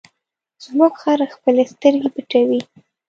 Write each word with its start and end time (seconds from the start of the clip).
زموږ 0.65 0.93
خر 1.01 1.19
خپلې 1.35 1.63
سترګې 1.73 2.09
پټوي. 2.15 2.59